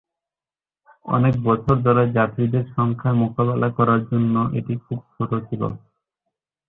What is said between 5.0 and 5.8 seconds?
ছোট ছিল।